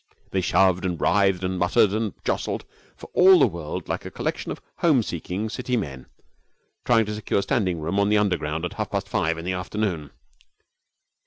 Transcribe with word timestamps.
They 0.31 0.41
shoved 0.41 0.83
and 0.83 0.99
writhed 0.99 1.43
and 1.43 1.59
muttered 1.59 1.91
and 1.93 2.15
jostled, 2.25 2.65
for 2.95 3.11
all 3.13 3.37
the 3.37 3.45
world 3.45 3.87
like 3.87 4.03
a 4.03 4.09
collection 4.09 4.51
of 4.51 4.59
home 4.77 5.03
seeking 5.03 5.47
City 5.47 5.77
men 5.77 6.07
trying 6.83 7.05
to 7.05 7.13
secure 7.13 7.43
standing 7.43 7.79
room 7.79 7.99
on 7.99 8.09
the 8.09 8.17
Underground 8.17 8.65
at 8.65 8.73
half 8.73 8.89
past 8.89 9.07
five 9.07 9.37
in 9.37 9.45
the 9.45 9.53
afternoon. 9.53 10.09